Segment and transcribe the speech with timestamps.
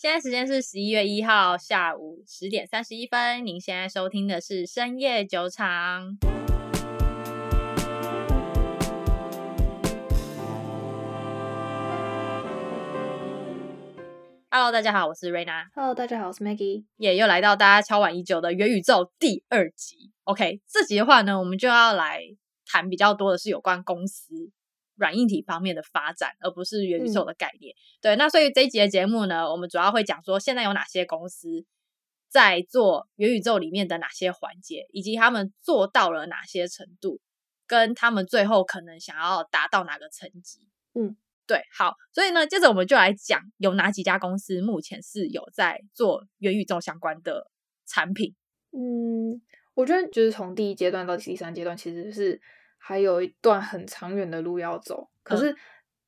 [0.00, 3.44] 现在时间是十一月一号下午十点三十一分。
[3.44, 6.16] 您现在收听的是深夜酒场。
[14.48, 15.68] Hello，大家好，我是瑞娜。
[15.74, 16.84] Hello，大家好，我是 Maggie。
[16.96, 20.12] 也又来到大家敲碗已久的元宇宙第二集。
[20.22, 22.20] OK，这集的话呢，我们就要来
[22.64, 24.52] 谈比较多的是有关公司。
[24.98, 27.72] 软硬体方面的发展，而不是元宇宙的概念。
[27.72, 31.64] 嗯、对，那所以这一集的节目呢，我们主要会讲说现在有哪些公司
[32.28, 37.20] 在做元宇宙里面的哪些环节，以及他们做到了哪些程度，
[37.66, 40.66] 跟他们最后可能想要达到哪个层级。
[40.94, 47.50] 嗯，对，好，所以呢，接着我们就来讲有哪几家公司目前是有在做元宇宙相关的
[47.86, 48.34] 产品。
[48.72, 49.40] 嗯，
[49.74, 52.40] 我觉得就是从第一阶段到第三阶段，其实是。
[52.88, 55.54] 还有一段很长远的路要走，可是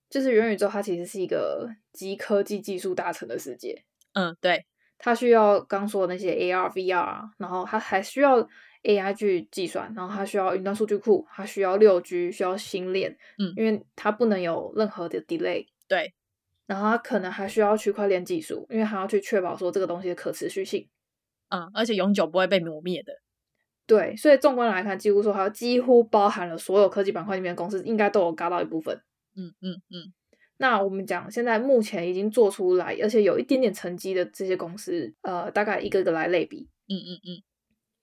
[0.09, 3.84] 就是元宇宙，它其实是一个集科技技术大成的世界。
[4.15, 4.65] 嗯，对，
[4.97, 8.41] 它需要刚说的那些 AR、VR，然后它还需要
[8.84, 13.15] AI 去计算，然后它需要云端数据库，它需要六 G，需要星链。
[13.37, 15.67] 嗯，因为它不能有任何的 delay。
[15.87, 16.15] 对，
[16.65, 20.89] 然后它可能还需要区块链技术，因为它要去确保说这个东西的可持续性。
[21.50, 23.12] 嗯，而且永久不会被磨灭的。
[23.91, 28.97] 对，所以纵观来看，几乎说它几乎包含了所有科技板块里面的公司，应该都有嘎到一部分。
[29.34, 30.12] 嗯嗯嗯。
[30.58, 36.69] 那我们讲现在目前已经做出来，而且有一点点成绩的这些公司，呃，大概一个个来类比。
[36.86, 37.42] 嗯嗯嗯。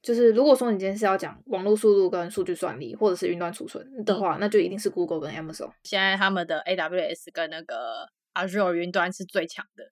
[0.02, 5.72] 就是如果说你今天是要讲网络速度跟数据算力，或者是云端储存的话，嗯，那就一定是 Google 跟 Amazon。
[5.84, 9.86] 现在他们的 AWS 跟那个 Azure 云端是最强的。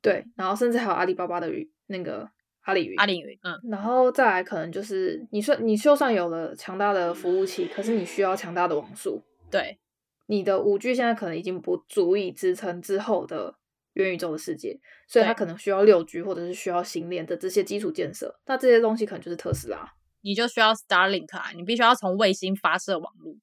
[0.00, 2.30] 对，然后甚至还有阿里巴巴的云那个。
[2.66, 9.78] 阿里云，阿里云，嗯，然后再来可能就是你说你就算有了强大的服务器，可是你需要强大的网速，对，
[10.26, 13.54] 你的五 G 现在可能已经不足以支撑之后的
[13.92, 19.88] 元宇宙的世界，所以它可能需要六 G 或者是需要星链的这些基础建设，那这些东西可能就是特斯拉，
[20.22, 23.36] 你就需要 Starlink 啊，你必须要从卫星发射网络，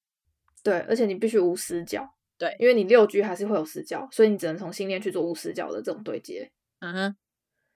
[0.61, 2.05] 对，而且你必须无死角，
[2.37, 7.15] 对，因为你六 G 还是会有死角，所以你只能从星链去做无死角的这种对接，嗯哼。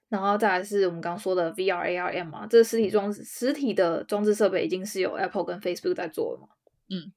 [0.08, 6.48] 然后再来是我们刚刚说的 VR、AR、M 嘛，这个实体装置、实体的装置设备已经是有 Apple 跟 Facebook 在做了嘛。
[6.88, 7.12] 嗯，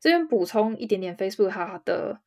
[0.00, 2.20] 这边补充一点点，Facebook 它的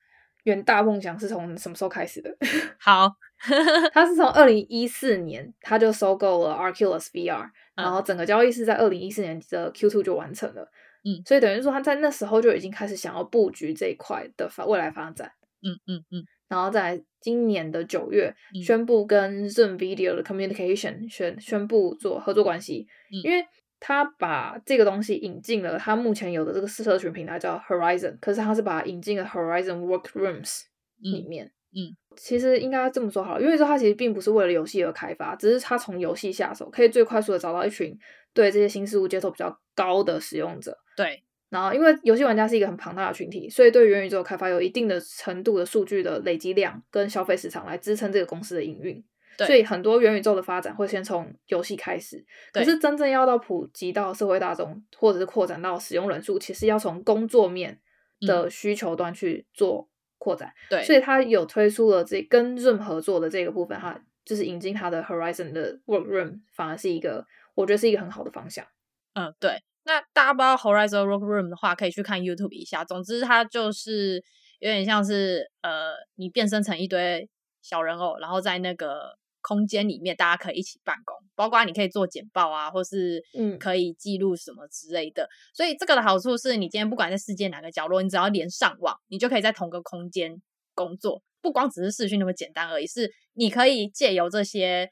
[0.44, 2.36] 远大梦想是从什么时候开始的？
[2.78, 3.10] 好，
[3.94, 10.70] 它是从二零一四年，它就收购了 Oculus VR，然后整个交易是在二零一四年的 Q2 就完成了。
[11.06, 15.32] 嗯，所以等于说它在那时候就已经开始想要布局这一块的发未来发展。
[15.62, 16.26] 嗯嗯嗯。
[16.48, 23.46] 然后在今年的九月宣布跟 Zoom Video 的 Communication 宣宣布做合作关系，嗯，因为
[23.80, 30.62] 他把这个东西引进了他目前有的这个社群平台叫 Horizon，可是他是把它引进了 Horizon Workrooms
[31.02, 31.52] 里面。
[31.74, 37.98] 嗯，嗯其实应该这么说好了，因为说它其实并不是为了游戏而开发，只是他从游戏下手，可以最快速的找到一群
[38.34, 40.78] 对这些新事物接受比较高的使用者。
[40.96, 41.24] 对。
[41.50, 49.02] 然后，因为游戏玩家是一个很庞大的群体，所以对元宇宙开发有一定的程度的数据的累积量跟消费市场来支撑这个公司的营运。
[49.38, 57.80] 对，所以很多元宇宙的发展会先从游戏开始，可是真正要到普及到社会大众，或者是扩展到使用人数，其实要从工作面
[58.22, 60.52] 的需求端去做扩展。
[60.70, 68.66] 对，所以他有推出了这跟 Zoom 合作的这个部分，哈，就是引进他的 Horizon 的 Workroom，反而是一个我觉得是一个很好的方向。
[69.14, 69.62] 嗯，对。
[69.86, 72.84] 那大家不知道 Horizon Rock Room 的话，可以去看 YouTube 一下。
[72.84, 74.24] 总之，它就是
[74.60, 77.30] 有点像是呃，你变身成一堆
[77.62, 85.24] 小人偶，然后在那个空间里面，大家可以一起办公，包括你可以做简报啊，或是嗯，可以记录什么之类的。
[85.24, 85.30] 嗯。
[85.54, 90.42] 所以这个的好处是你今天不管在世界哪个角落，你只要连上网，你就可以在同个空间
[90.74, 91.22] 工作。
[91.42, 94.90] 不光只是视讯那么简单而已，是你可以借由这些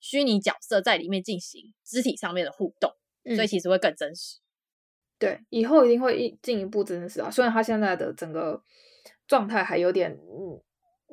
[0.00, 2.90] 虚拟角色在里面进行肢体上面的互动。
[3.34, 7.30] 所以其实会更真实，嗯，对，以后一定会一进一步真实啊。
[7.30, 8.62] 虽然他现在的整个
[9.26, 10.60] 状态还有点，嗯，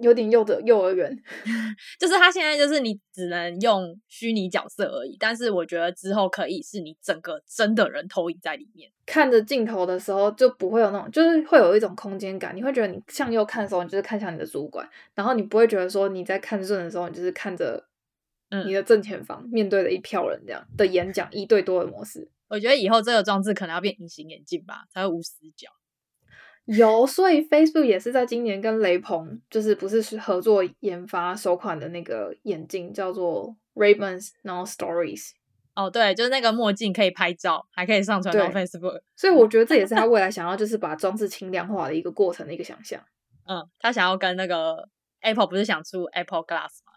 [0.02, 1.10] 有点幼的幼儿园，
[2.00, 5.18] 就是他现在就是你只能用虚拟角色而已。
[5.20, 12.56] 但是我觉得之后可以是你整个真的人投影在里面，看着镜头的时候就不会有那种，就是会有一种空间感。
[12.56, 17.84] 你会觉得你向右看的时候，你就是看向你的主管，然后你不会觉得说你在看顺的时候，你就是看着。
[18.66, 25.70] 你的正前方面对了一票人这样的演讲，一对多的模式，我觉得以后这个装置可能要变隐形眼镜吧，才会无死角。
[26.66, 33.56] 有，所以 Facebook 也是在今年跟雷朋，就是不是合作研发首款的那个眼镜，叫做
[34.44, 35.32] 然后 Stories。
[35.76, 39.02] 哦，对，就是那个墨镜可以拍照，还可以上传到 Facebook。
[39.16, 43.04] 所以我觉得这也是他 未来想要就是把装置轻量化的一个过程的一个想象。
[43.46, 44.88] 嗯，他想要跟那个
[45.22, 46.94] Apple 不是想出 Apple Glass 吗？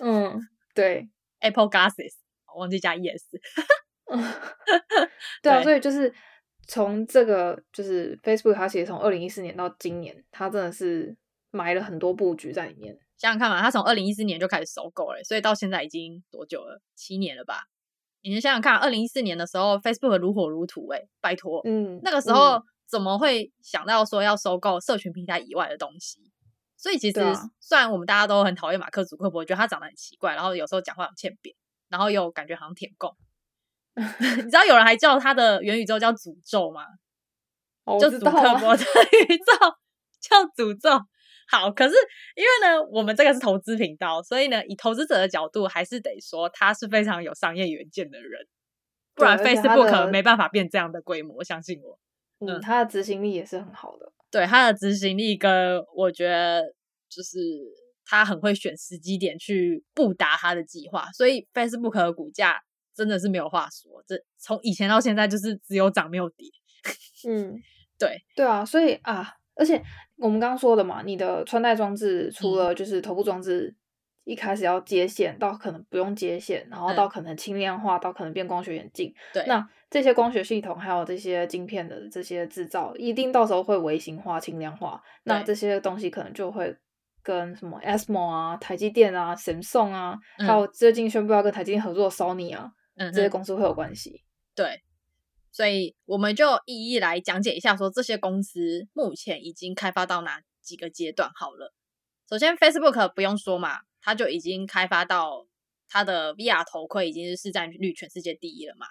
[0.00, 1.08] 嗯，对
[1.40, 2.14] ，Apple Glasses，
[2.56, 3.22] 忘记加 yes。
[5.42, 6.12] 对啊，所以就是
[6.66, 11.16] 从这个就是 Facebook，它其实从二零一四年到今年，它真的是
[11.50, 12.98] 埋了很多布局在里面。
[13.16, 16.80] 想想看嘛，它从二零一四年就开始收购了，所以到现在已经多久了？
[16.94, 17.62] 七年了吧？
[18.22, 26.20] 你先想想看，二零一四年的时候，Facebook 如火如荼，哎，拜托，嗯，那个时候怎么会想到说要收购社群平台以外的东西？
[26.76, 31.54] 所以其实、啊、虽然我们大家都很讨厌马克·祖克伯，觉得他长得很奇怪，然后有时候讲话很欠扁，
[31.88, 33.16] 然后又感觉好像舔共。
[33.94, 36.84] 你知道有人还叫他的元宇宙叫诅咒吗？
[37.84, 38.82] 哦、就祖克伯的
[39.28, 39.44] 宇宙
[40.20, 40.90] 叫诅咒。
[41.46, 41.94] 好，可是
[42.34, 48.46] 因为呢，我们这个是投资频道，所以呢，以投资者的角度，还是得说他是非常有商业远见的人，
[49.14, 51.44] 不然 Facebook 没办法变这样的规模。
[51.44, 51.98] 相信我，
[52.40, 54.10] 嗯，他的执行力也是很好的。
[54.38, 56.62] 对，他的执行力跟我觉得
[57.08, 57.38] 就是
[58.04, 62.60] 他很会选时机点去布达他的计划，所以 Facebook 的股价
[62.96, 64.02] 真的是没有话说。
[64.06, 66.48] 这从以前到现在就是只有涨没有跌。
[67.28, 67.54] 嗯，
[67.96, 69.82] 对，对啊，所以啊，而且。
[70.16, 73.74] 我们刚刚说的嘛，你的穿戴装置除了就是头部装置
[74.24, 79.14] 一开始要接线，到可能不用接线，然后到可能轻量化，到可能变光学眼镜。
[79.32, 85.02] 对，那这些光学系统还有这些晶片的这些制造，一定到时候会微型化、轻量化。
[85.24, 86.76] 那这些东西可能就会
[87.22, 94.22] 跟什么 ASML 啊、台积电啊、Samsung 啊，还有最近宣布要跟台积电合作的 Sony 啊，这些公司会有关系。
[94.54, 94.82] 对。
[95.52, 101.72] 所以我们就一一来讲解一下，说这些公司目前已经开发到哪几个阶段好了。
[102.28, 105.46] 首先，Facebook 不用说嘛，它就已经开发到
[105.88, 108.86] 它的 VR 头盔已经是市占率全世界第一了嘛。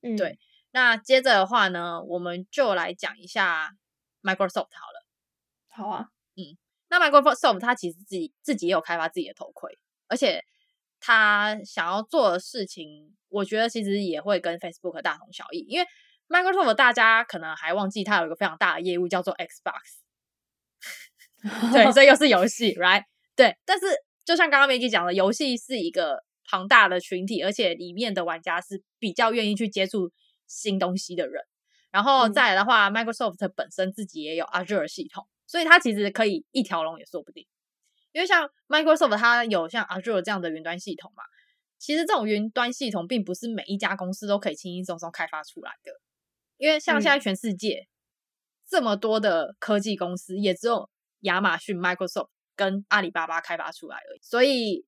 [0.00, 0.38] 嗯，对。
[0.72, 3.70] 那接着的话呢，我们就来讲一下
[4.22, 5.06] Microsoft 好了。
[5.68, 6.56] 好啊，嗯，
[6.88, 9.78] 那 Microsoft 它其实自己自己也有开发自己的头盔，
[10.08, 10.42] 而且
[10.98, 15.86] 它想要做的事情，我觉得其实也会跟 Facebook 大同小异，因为
[16.28, 20.00] Microsoft 大家可能还忘记，它有一个非常大的业务叫做 Xbox，
[21.72, 23.04] 对，所以又是游戏，right？
[23.36, 23.86] 对，但是
[24.24, 30.10] 就像刚刚 Maggie 讲的，游戏是一个庞大的群体，而且里面的玩家是比较愿意去接触
[30.46, 31.42] 新东西的人。
[31.90, 37.46] 然后再来的话，嗯，Microsoft 本身自己也有 Azure 系统，所以它其实可以一条龙也说不定。
[38.12, 41.22] 因为像 Microsoft 它有像 Azure 这样的云端系统嘛，
[41.78, 45.92] 其实这种云端系统并不是每一家公司都可以轻轻松松开发出来的。
[46.56, 47.88] 因为像现在全世界
[48.68, 50.88] 这么多的科技公司，也只有
[51.20, 54.20] 亚马逊、Microsoft 跟阿里巴巴开发出来而已。
[54.22, 54.84] 所以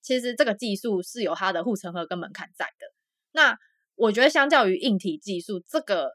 [0.00, 2.86] 其实这个技术是有它的护城河跟门槛在的。
[3.32, 3.58] 那
[3.94, 6.12] 我觉得相较于硬体技术，这个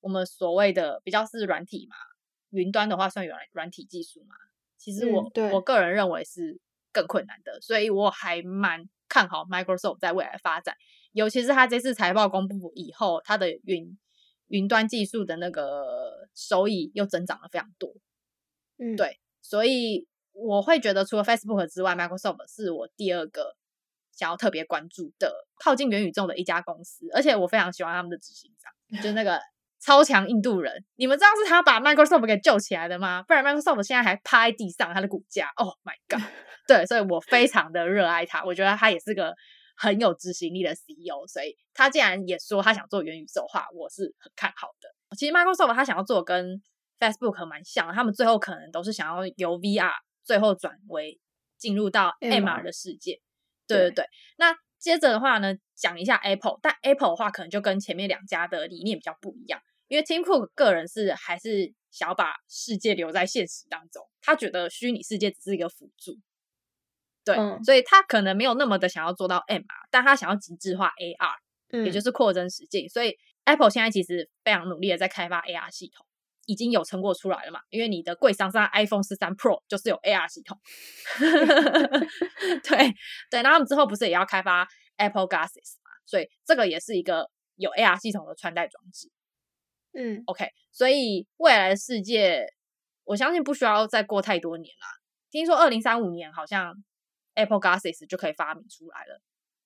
[0.00, 1.96] 我们所谓的比较是软体嘛，
[2.50, 4.34] 云端的话算软软体技术嘛。
[4.76, 6.60] 其实我、嗯、我个人认为是
[6.92, 10.76] 更困难的，所以我还蛮看好 Microsoft 在未来的发展，
[11.12, 13.98] 尤其是他这次财报公布以后，它的云。
[14.50, 17.94] 云端技术的那个收益又增长了非常多，
[18.78, 20.08] 嗯，对，所以
[20.46, 23.56] 我会觉得除了 Facebook 之外，Microsoft 是我第二个
[24.12, 25.32] 想要特别关注的
[25.62, 29.40] 靠近元宇宙的一家公司，而且我非常喜欢他们的执行长，就是那个
[29.80, 30.84] 超强印度人。
[30.96, 33.22] 你们知道是他把 Microsoft 给救起来的吗？
[33.26, 36.22] 不然 Microsoft 现在还趴在地上，他的股价，Oh my god！
[36.66, 39.34] 对，所以我非常的热爱他，我觉得他也是个。
[39.80, 45.16] 很有执行力的 CEO，所以他既然也说他想做元宇宙化，我是很看好的。
[45.16, 46.60] 其实 Microsoft 他想要做跟
[46.98, 49.92] Facebook 蛮像，他们最后可能都是想要由 VR
[50.28, 51.18] 最后转为
[51.56, 53.22] 进入到 MR 的世界。
[53.66, 54.04] 对对对。
[54.36, 59.58] 那接着的话呢，讲一下 Apple，但 Apple 的话可能就跟前面两家的理念比较不一样，
[59.88, 66.18] 因为 Tim Cook 个人是还是想要把世界留在现实当中，他觉得虚拟世界只是一个辅助。
[67.24, 71.34] 对，嗯、所以他可能没有那么的想要做到 MR，但他想要极致化 AR，
[71.70, 72.86] 嗯，也就是扩增实境。
[72.88, 76.06] 所以 Apple 现在其实非常努力的在开发 AR 系统，
[76.48, 77.60] 已经有成果出来了嘛。
[77.70, 80.58] 因为你的柜上上 iPhone 十三 Pro 就是有 AR 系统，
[82.64, 82.94] 对
[83.30, 83.42] 对。
[83.42, 85.90] 那他们之后不是也要开发 Apple Glasses 嘛？
[86.06, 89.10] 所以这个也是一个有 AR 系统的穿戴装置。
[89.92, 90.48] 嗯，OK。
[90.72, 92.46] 所以未来的世界，
[93.04, 94.88] 我相信不需要再过太多年啦。
[95.30, 96.74] 听说二零三五年好像。
[97.34, 99.22] Apple Glasses 就可以发明出来了，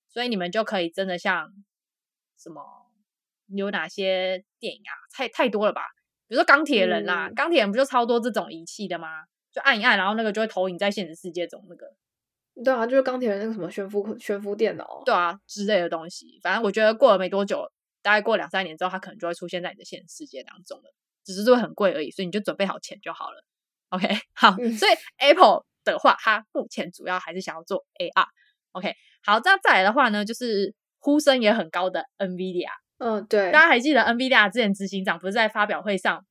[0.07, 1.51] 所以你们就可以真的像
[2.37, 2.61] 什么
[3.47, 4.93] 有哪些电影啊？
[5.11, 5.81] 太太多了吧？
[6.33, 9.07] 比如说钢铁人啦、啊，钢铁、嗯、人不就超多这种仪器的吗？
[9.51, 11.85] 就按一按，然后那个就会投影在现实世界中那个。
[12.63, 16.39] 对啊，就是钢铁人那个什么悬浮悬浮电脑，对啊之类的东西。
[16.41, 17.71] 反正我觉得过了没多久，
[18.01, 20.91] 大概过两三年之后，它可能就会出现在你的现实世界当中了。
[21.23, 23.43] 只是会很贵而已，所以你就准备好钱就好了。
[23.89, 25.65] OK， 好，嗯、所以 Apple。
[25.85, 28.25] 的话，它目前主要还是想要做 AR。
[28.71, 32.69] OK，好，这样再来的话呢，就是呼声也很高的 NVIDIA。
[32.99, 36.25] 嗯，对，大家还记得 NVIDIA 之前执行长不是在发表会上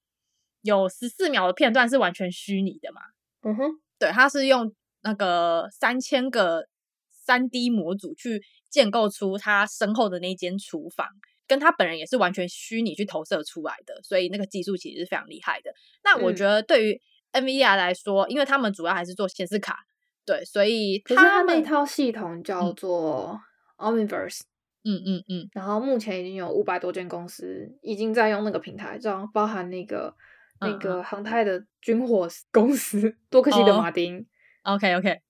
[0.62, 3.00] 有十四秒的片段是完全虚拟的嘛？
[3.42, 6.66] 嗯哼，对，他是用那个三千个
[7.10, 11.06] 三 D 模组去建构出他身后的那间厨房，
[11.46, 15.74] 跟他本人也是完全虚拟去投射出来的，所以那个技术其实是非常厉害的。
[16.04, 17.00] 那我觉得对于
[17.32, 19.76] NVIDIA 来说，因为他们主要还是做显示卡，
[20.24, 23.38] 对，所以他那套系统叫做
[23.76, 24.40] Omniverse。
[24.40, 24.51] 嗯
[24.84, 30.14] 嗯嗯嗯，然后目前已经有五百多间公司已经在用那个平台，这样包含那个、
[30.60, 34.26] 嗯、那个航太的军火 公司多克西德马丁。
[34.64, 35.20] 哦、OK OK，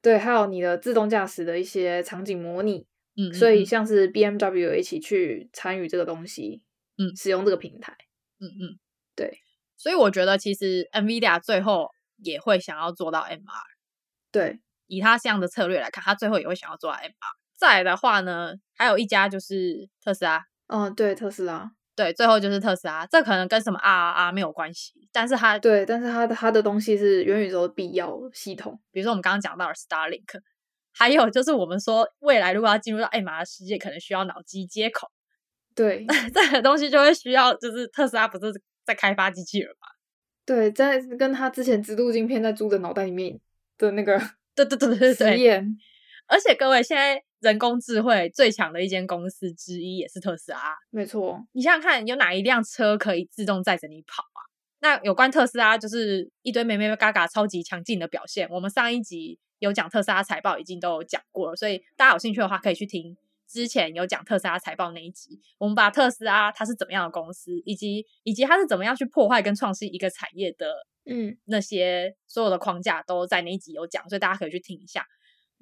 [0.00, 2.86] 对，还有你的自动驾驶的一些场景模拟。
[3.16, 6.62] 嗯，嗯，所以像是 BMW 一起去参与这个东西，
[6.96, 7.94] 嗯，使用这个平台。
[8.40, 8.78] 嗯嗯，
[9.14, 9.38] 对，
[9.76, 13.42] 所以我觉得其实 NVIDIA 最后也会想要做到 MR。
[14.30, 17.12] 对，以他这样的策略来看，他最后也会想要做到 MR。
[17.54, 20.44] 再来的话呢，还有一家就是特斯拉。
[20.66, 23.06] 嗯、哦，对，特斯拉，对，最后就是特斯拉。
[23.06, 28.80] 这可能跟什么 RRR 没有关系，但是它对，但是它的它的东西是元宇宙的必要系统。
[28.90, 30.40] 比如说我们刚刚讲到的 Starlink，
[30.92, 35.08] 还有就是我们说未来如果要进入到 MR 的世界，可能需要脑机接口。
[35.74, 38.52] 对， 这个东西就会需要，就是特斯拉不是
[38.84, 39.88] 在开发机器人吗？
[40.46, 43.38] 对，在跟他之前植入晶片在猪的脑袋里面
[43.76, 44.18] 的那个，
[44.54, 45.76] 对对对对对，实验。
[46.26, 47.22] 而且各位现在。
[47.42, 51.44] 人工智慧最强的一间公司之一也是特斯拉，没错。
[51.50, 54.40] 你想想看，有哪一辆车可以自动载着你跑啊？
[54.78, 58.48] 那有关特斯拉，就是一堆眉眉角角超级强劲的表现。
[58.48, 63.16] 我们上一集有讲特斯拉财报，已经都有讲过了，所以大家有兴趣的话，可以去听
[63.48, 65.40] 之前有讲特斯拉财报那一集。
[65.58, 75.04] 我们把特斯拉它是怎么样的公司，以及以及它是怎么样去破坏跟创新一个产业的，嗯，那些所有的框架都在那一集有讲，所以大家可以去听一下。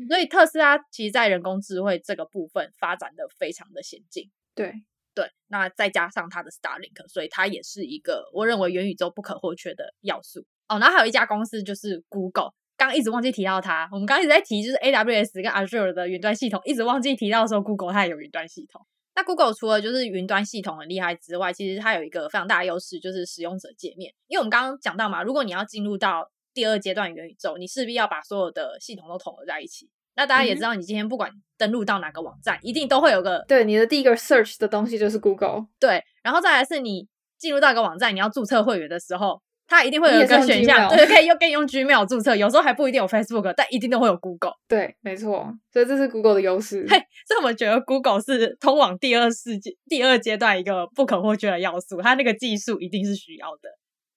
[0.09, 4.31] 所以特斯拉其实，在人工智慧这个部分发展的非常的先进。
[4.55, 4.73] 对
[5.15, 10.47] 对，那再加上它的 Starlink，所以它也是一个我认为元宇宙不可或缺的要素。
[10.69, 13.89] 哦，然后还有一家公司就是 Google，刚刚一直忘记提到它。
[13.93, 18.87] 我们刚刚一直在提就是 AWS 跟 Azure 的云端系统，一直忘记提到说 Google 它也有云端系统。
[19.17, 24.15] 那 Google 除了就是云端系统很厉害之外，其实它有一个非常大的优势，就是使用者界面。
[24.29, 29.89] 因为我们刚刚讲到嘛，如果你要进入到第二阶段元宇宙，你势必要把所有的系统都统合在一起。
[30.17, 35.67] 那大家也知道，你今天不管登录到哪个网站，嗯、一定都会有个对你的第一个 search 的东西就是 Google。
[35.79, 44.53] 对，然后再来是你进入到一个网站，你要注册会员的时候，它一定会有一个选项，对，可以用可以用 Gmail 注册，有时候还不一定有 Facebook，但一定都会有 Google。
[44.69, 46.85] 对，没错，所以这是 Google 的优势。
[46.91, 53.71] 嘿，所以我们觉得 Google 是通往第二世界、第二阶段一个不可或缺的要素，它那个技术一定是需要的。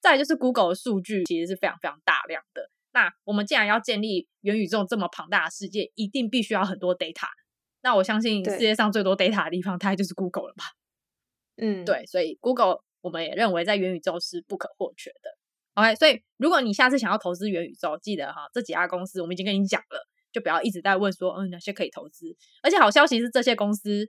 [0.03, 2.69] 再来就是 Google 的数据其实是非常非常大量的。
[2.91, 7.27] 那我们既然要建立元宇宙这么庞大的世界，一定必须要很多 data。
[7.81, 10.65] 那我相信世界上最多 data 的地方，它也就是 Google 了吧？
[11.55, 15.37] 嗯，对，所以 Google 我们也认为在元宇宙是不可或缺的。
[15.75, 22.35] OK，所以如果你下次想要投资元宇宙，记得哈，这几家公司我们已经跟你讲了，就不要一直在问说，嗯，哪些可以投资。
[22.61, 24.07] 而且好消息是，这些公司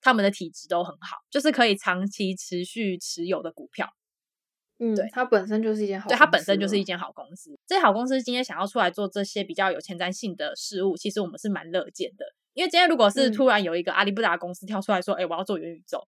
[0.00, 3.88] 他们的体质都很好，就是可以长期持续持有的股票。
[4.80, 7.58] 嗯，对，它本身就是一件好，对，它本身就是一间好公司。
[7.66, 12.24] 这些好公司今天想要出来做这些比较有前瞻性的事物，其实我们是蛮乐见的。
[12.54, 16.06] 因为今天如果是突然有一个阿里不达公司跳出来说：“哎、嗯，我要做元宇宙”，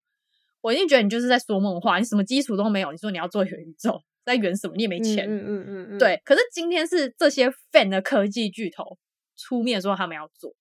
[0.61, 4.75] 我一定觉得你就是在说梦话，你什么基础都没有，你说你要做元宇宙，在圆什么？
[4.75, 5.25] 你也没钱。
[5.29, 6.21] 嗯嗯嗯，对。
[6.23, 8.97] 可是今天是这些 fan 的科技巨头
[9.35, 10.53] 出面说他们要做，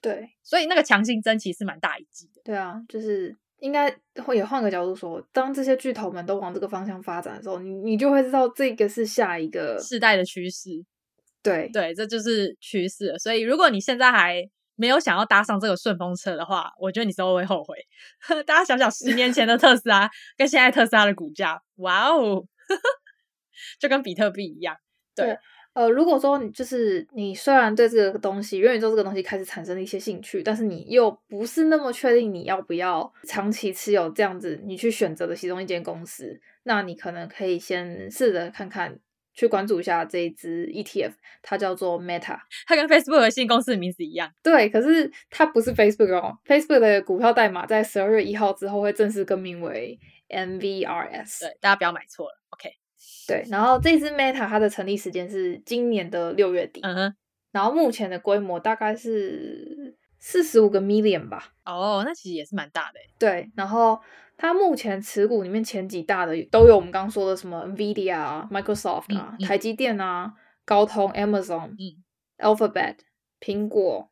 [0.00, 2.42] 对，所以那个强心针其实是蛮大一剂的。
[2.44, 3.36] 对啊，就是。
[3.62, 3.88] 应该
[4.24, 10.70] 会也换个角度说，当这些巨头们都往这个方向发展的时候，你你就会知道这个是下一个世代的趋势。
[11.44, 13.16] 对对，这就是趋势。
[13.18, 14.42] 所以如果你现在还
[14.74, 17.76] 没有想要搭上这个顺风车的话，我觉得你之后会后悔。
[18.44, 22.44] 大家想想，十年前的特斯拉跟现在特斯拉的股价，哇哦，
[23.78, 24.76] 就跟比特币一样。
[25.14, 25.26] 对。
[25.26, 25.38] 对
[25.74, 38.98] 呃，如果说你就是你虽然对这个东西元宇宙这个东西开始产生了一些兴趣，但是你又不是那么确定你要不要长期持有这样子，你去选择的其中一间公司，那你可能可以先试着看看，
[39.32, 44.30] 去关注一下这一支 ETF，它叫做 Meta，它跟 Facebook 的新公司的名字一样。
[44.42, 49.98] 对，可是它不是 Facebook 哦，Facebook 的股票代码在十二月一号之后会正式更名为
[50.28, 51.40] MVRS。
[51.40, 52.81] 对，大家不要买错了，OK。
[53.26, 57.14] 对，然后这支 Meta 它的成立时间是今年的六月底，嗯哼，
[57.52, 61.52] 然后目前的规模大概是四十五个 million 吧。
[61.64, 62.98] 哦，那其实也是蛮大的。
[63.18, 64.00] 对，然后
[64.36, 70.32] 它目前持股里面前几大的都有我们刚刚说的什么 Nvidia 啊、Microsoft 啊、嗯嗯、台积电啊、
[70.64, 72.02] 高通、Amazon、嗯、
[72.38, 72.96] Alphabet、
[73.40, 74.10] 苹果、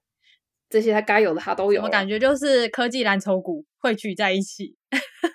[0.68, 1.82] 这些它该有的它都有。
[1.82, 4.76] 我感觉就是科技蓝筹股汇聚在一起，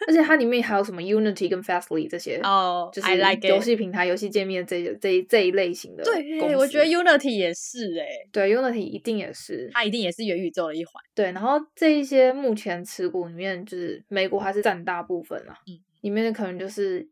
[0.07, 3.07] 而且它里面还有什么 Unity 跟 Fastly 这些哦，就是
[3.47, 6.03] 游戏平台、游戏界面这这一这一类型的。
[6.03, 10.93] 对，我觉得 Unity 也是哎，对，Unity 一定也是，它一定也是元宇宙的一环。
[11.13, 15.57] 对，然后这一些目前持股里面，就是美国还是占大部分啊。
[15.67, 17.07] 嗯，里面的可能就是。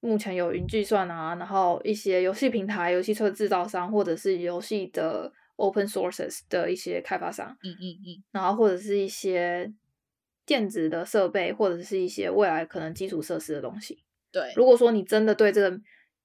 [0.00, 9.68] 目前有云计算啊，然后一些游戏平台、游戏车制造商，或者是游戏的 open sources 的一些开发商，嗯嗯嗯，然后或者是一些
[10.48, 14.02] 电子的设备，或者是一些未来可能基础设施的东西。
[14.32, 15.78] 对，如果说你真的对这个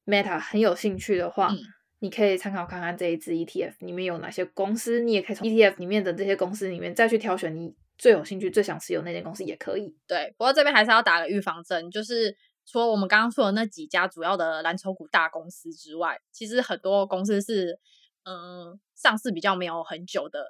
[0.05, 1.57] Meta 很有兴趣的话，嗯，
[1.99, 9.93] 你可以参考看看这一支 ETF 里面有哪些公司，你也可以从 ETF 里面的这些公司里面再去挑选你最有兴趣、最想持有那间公司也可以。
[10.07, 12.35] 对，不过这边还是要打个预防针，就是。
[12.65, 17.77] 除了我们刚刚说的那几家主要的蓝筹股大公司之外，其实很多公司是
[18.23, 20.45] 嗯上市比较没有很久的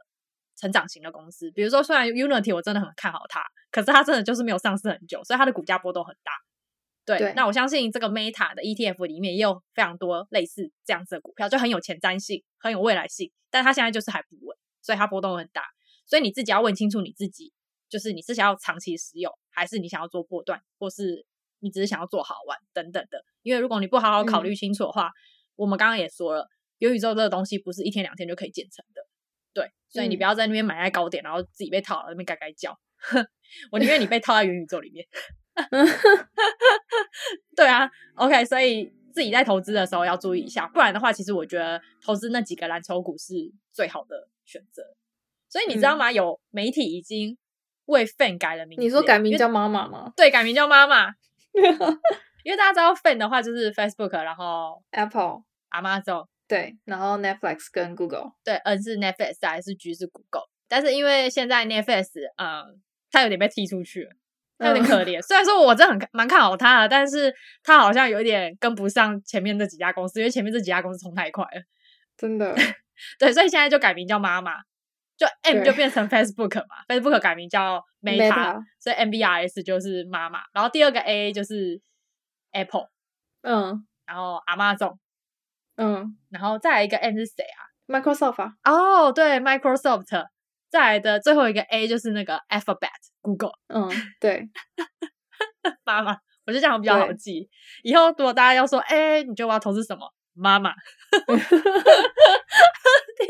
[0.56, 1.52] 成长型的公司。
[1.52, 6.32] 比如说，虽然 Unity 我真的很看好它，可是它真的就是没有上市很久，所以它的股价波动很大。
[7.06, 15.64] 对，对，那我相信这个 Meta 的 ETF 里面也有非常多类似这样子的股票，就很有前瞻性、很有未来性，但它现在就是还不稳，所以它波动很大。
[16.06, 17.52] 所以你自己要问清楚你自己，
[17.90, 21.26] 就是你是想要长期持有，还是你想要做波段，或是？
[21.60, 25.14] 你只是想要做好玩等等的，因为如果你不好好考虑清楚的话，嗯、
[25.56, 26.46] 我们刚刚也说了，
[26.80, 29.02] 元宇宙这个东西不是一天两天就可以建成的，
[29.54, 32.78] 对，所以你不要在那边买在高点，然后自己被套了那边该该叫，
[33.72, 35.06] 我宁愿你被套在元宇宙里面。
[37.56, 43.36] 对啊，OK，所以自己在投资的时候要注意一下，不然的话，其实我觉得投资那几个蓝筹股是
[43.72, 44.84] 最好的选择。
[45.48, 46.10] 所以你知道吗？
[46.10, 47.38] 嗯、有媒体已经
[47.86, 50.12] 为 Fan 改了名字，你说改名叫妈妈吗？
[50.18, 51.10] 对，改名叫妈妈。
[52.44, 60.50] 因为大家知道 Fan 的话就是 Facebook，然后 Apple、Amazon，对，然后 Netflix 跟 Google，对，N 是 Netflix 还是 G 是 Google？
[60.68, 62.82] 但是因为现在 Netflix，嗯，
[63.12, 64.12] 他有点被踢出去了，
[64.58, 65.20] 他有点可怜。
[65.20, 71.64] 嗯、虽然说我真的很蛮看好他的，但是他好像有一点跟不上前面这几家公司，因为前面这几家公司冲太快了，
[72.18, 72.56] 真的。
[73.18, 74.58] 对，所以现在就改名叫妈妈，
[75.18, 81.82] 就 M 就变成 Facebook 嘛，Facebook 改名叫 Meta, Meta，所以 MBRS 就是妈妈，然后第二个 A 就是
[82.52, 82.88] Apple，
[83.42, 84.96] 嗯，然后 Amazon，
[85.76, 88.54] 嗯，然后再来一个 M 是谁啊？Microsoft 啊？
[88.64, 90.06] 哦，对，Microsoft，
[90.70, 94.48] 再来的最后一个 A 就是那个 Alphabet，Google，嗯，对，
[95.86, 97.50] 妈妈，我就这样比较好记，
[97.84, 100.08] 以后如果大家要说，哎，你觉得我要投资什么？
[100.36, 100.74] 妈妈，
[101.28, 101.38] 听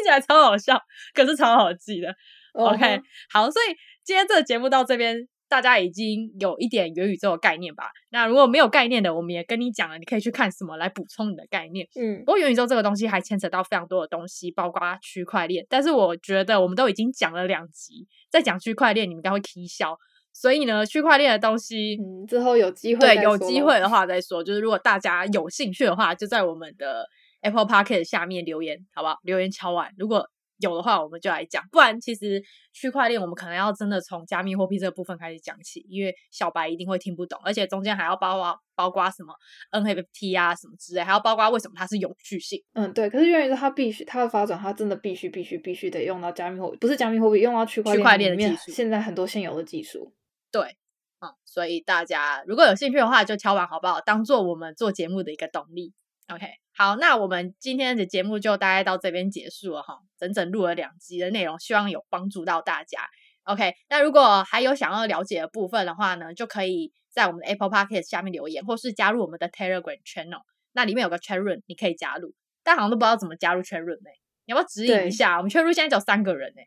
[0.04, 0.82] 起来超好笑，
[1.14, 2.16] 可是超好记的。
[2.54, 3.02] OK，、uh.
[3.32, 7.92] 好，所以今天这个节目到这边，大家已经有一点元宇宙的概念吧？
[8.10, 11.88] 那如果没有概念的，我们也跟你讲了，你可以去看什么来补充你的概念。
[11.96, 15.64] 嗯，不过元宇宙这个东西还牵扯到非常多的东西，包括区块链。
[15.70, 19.96] 但是我觉得我们都已经讲了两集，再讲区块链，你们应该会起笑。
[20.34, 24.44] 所以呢，区块链的东西，嗯，之后有机会对有机会的话再说。
[24.44, 27.08] 就是如果大家有兴趣的话，就在我们的
[27.42, 29.20] Apple Podcast 下面留言，好不好？
[29.22, 31.64] 留言敲完，如果有的话，我们就来讲。
[31.72, 39.34] 不然，其实区块链我们可能要真的从加密货币这个部分开始讲起，因为小白一定会听不懂，而且中间还要包括包括什么
[39.72, 42.64] NFT 啊什么之类，还要包括为什么它是永续性。
[42.74, 43.10] 嗯，对。
[43.10, 50.14] 可是元宇宙它必须它的发展，它真的必须必须必须得用到加密货币，不是加密货币，用到区块链的技术现在很多现有的技术。
[50.52, 50.78] 对，
[51.20, 54.00] 嗯，所以大家如果有兴趣的话，就敲完好不好？
[54.02, 55.94] 当做我们做节目的一个动力。
[56.28, 63.00] OK，好，那我们今天的节目就大概到这边结束了哈，整整录了两集的内容，希望有帮助到大家。
[63.44, 72.34] OK，那如果还有想要了解的部分的话呢，就可以在我们的 Apple Podcast 下面留言，或是加入我们的 Telegram Channel，那里面有个 Room，你可以加入。
[72.64, 74.10] 但好像都不知道怎么加入 Room 呢？
[74.46, 75.38] 你要不要指引一下？
[75.38, 76.62] 我们 Room 现在只有三个人呢。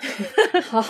[0.62, 0.82] 好，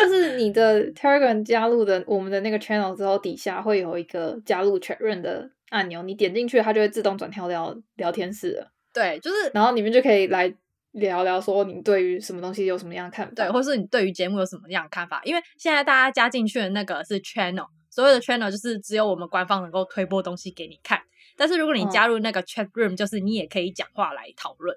[0.00, 8.70] 就是你的 Telegram 加入的我们的那个 channel 之后，底下会有一个加入 Room 的按钮，你点进去，它就会自动转跳到聊天室了。
[8.92, 10.54] 对，就是，然后你们就可以来
[10.92, 15.20] 聊聊，说你对于什么东西有什么样的看法，对，或是你对于节目有什么样的看法。
[15.24, 21.00] 因为现在大家加进去的那个是 channel，所有的 channel 就是只有我们官方能够推播东西给你看。
[21.36, 24.76] 但是如果你加入那个 Chat Room，就是你也可以讲话来讨论，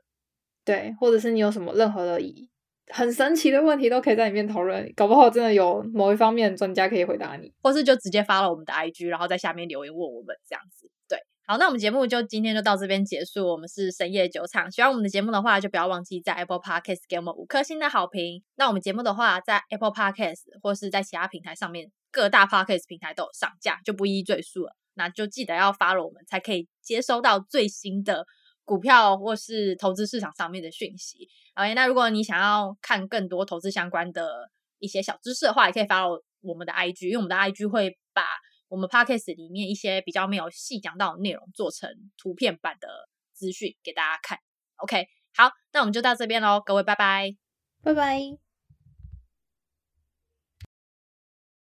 [0.64, 2.50] 对，或者是你有什么任何的疑。
[2.88, 10.90] 很神奇的问题都可以在里面讨论，搞不好真的有某一方面专家可以回答你，或是就直接发了我们的 IG，然后在下面留言问我们这样子。
[11.08, 11.18] 对，
[11.48, 13.48] 好，那我们节目就今天就到这边结束。
[13.48, 18.44] 我们是深夜酒厂，喜欢我们的节目的话，就不要忘记在 Apple Podcast 给我们五颗星的好评。
[18.56, 24.76] 那我们节目的话，在 Apple Podcast 或是在其他平台上面，各大 Podcast 平台都有上架，就不一一赘述了。
[24.94, 28.26] 那就记得要发了我们，才可以接收到最新的
[28.66, 31.30] 股票或是投资市场上面的讯息。
[31.54, 38.24] OK，那如果你想要看更多投资相关的一些小知识的话，也可以 follow 我们的 IG，因为我们的 IG 会把
[38.68, 42.88] 我们 Podcast 里面一些比较没有细讲到的内容做成图片版的
[43.32, 44.40] 资讯给大家看。
[44.78, 47.36] OK，好，那我们就到这边喽，各位拜拜，
[47.84, 48.45] 拜拜。